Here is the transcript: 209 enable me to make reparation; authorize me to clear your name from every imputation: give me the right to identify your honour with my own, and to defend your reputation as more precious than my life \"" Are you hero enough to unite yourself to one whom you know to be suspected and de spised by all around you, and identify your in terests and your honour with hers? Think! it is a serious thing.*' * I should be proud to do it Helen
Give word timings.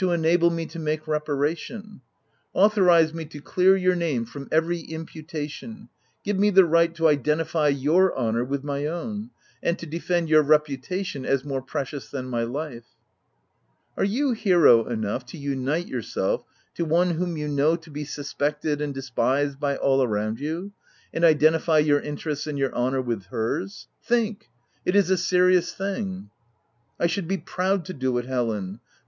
209 0.01 0.19
enable 0.31 0.49
me 0.49 0.65
to 0.65 0.79
make 0.79 1.07
reparation; 1.07 2.01
authorize 2.53 3.13
me 3.13 3.23
to 3.23 3.39
clear 3.39 3.77
your 3.77 3.93
name 3.95 4.25
from 4.25 4.47
every 4.51 4.79
imputation: 4.79 5.89
give 6.25 6.39
me 6.39 6.49
the 6.49 6.65
right 6.65 6.95
to 6.95 7.07
identify 7.07 7.67
your 7.67 8.17
honour 8.17 8.43
with 8.43 8.63
my 8.63 8.87
own, 8.87 9.29
and 9.61 9.77
to 9.77 9.85
defend 9.85 10.27
your 10.27 10.41
reputation 10.41 11.23
as 11.23 11.45
more 11.45 11.61
precious 11.61 12.09
than 12.09 12.25
my 12.25 12.41
life 12.41 12.87
\"" 13.25 13.61
Are 13.95 14.03
you 14.03 14.31
hero 14.31 14.87
enough 14.87 15.23
to 15.27 15.37
unite 15.37 15.85
yourself 15.87 16.45
to 16.73 16.83
one 16.83 17.11
whom 17.11 17.37
you 17.37 17.47
know 17.47 17.75
to 17.75 17.91
be 17.91 18.03
suspected 18.03 18.81
and 18.81 18.95
de 18.95 19.01
spised 19.03 19.59
by 19.59 19.77
all 19.77 20.01
around 20.01 20.39
you, 20.39 20.71
and 21.13 21.23
identify 21.23 21.77
your 21.77 21.99
in 21.99 22.15
terests 22.17 22.47
and 22.47 22.57
your 22.57 22.73
honour 22.73 23.03
with 23.03 23.25
hers? 23.25 23.87
Think! 24.01 24.49
it 24.83 24.95
is 24.95 25.11
a 25.11 25.15
serious 25.17 25.71
thing.*' 25.75 26.31
* 26.63 26.99
I 26.99 27.05
should 27.05 27.27
be 27.27 27.37
proud 27.37 27.85
to 27.85 27.93
do 27.93 28.17
it 28.17 28.25
Helen 28.25 28.79